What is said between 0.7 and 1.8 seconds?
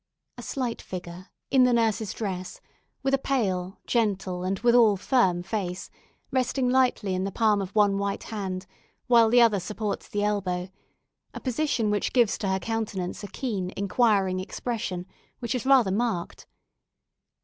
figure, in the